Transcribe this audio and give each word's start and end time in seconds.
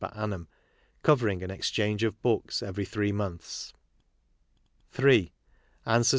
per 0.01 0.07
annum, 0.15 0.47
covering 1.03 1.43
an 1.43 1.51
exchange 1.51 2.01
of 2.03 2.19
books 2.23 2.63
every 2.63 2.83
three 2.85 3.11
months; 3.11 3.71
(iii.) 4.99 5.31
Answers. 5.85 6.09